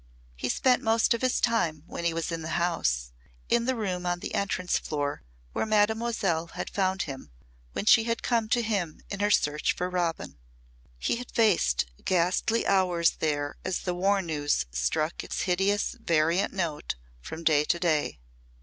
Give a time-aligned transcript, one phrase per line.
[0.35, 3.11] He spent most of his time, when he was in the house,
[3.49, 5.21] in the room on the entrance floor
[5.53, 7.29] where Mademoiselle had found him
[7.73, 10.39] when she had come to him in her search for Robin.
[10.97, 16.95] He had faced ghastly hours there as the war news struck its hideous variant note
[17.21, 18.17] from day to day.